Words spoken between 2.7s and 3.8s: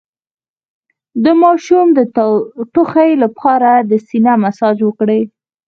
ټوخي لپاره